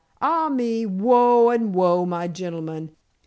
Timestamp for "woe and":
0.83-1.75